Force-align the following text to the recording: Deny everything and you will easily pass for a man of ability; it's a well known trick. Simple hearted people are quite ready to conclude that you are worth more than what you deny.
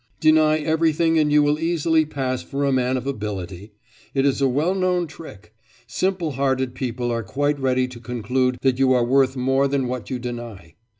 Deny 0.19 0.57
everything 0.57 1.19
and 1.19 1.31
you 1.31 1.43
will 1.43 1.59
easily 1.59 2.05
pass 2.05 2.41
for 2.41 2.65
a 2.65 2.71
man 2.71 2.97
of 2.97 3.05
ability; 3.05 3.71
it's 4.15 4.41
a 4.41 4.47
well 4.47 4.73
known 4.73 5.05
trick. 5.05 5.53
Simple 5.85 6.31
hearted 6.31 6.73
people 6.73 7.11
are 7.11 7.21
quite 7.21 7.59
ready 7.59 7.87
to 7.89 7.99
conclude 7.99 8.57
that 8.63 8.79
you 8.79 8.93
are 8.93 9.05
worth 9.05 9.35
more 9.35 9.67
than 9.67 9.85
what 9.87 10.09
you 10.09 10.17
deny. 10.17 10.73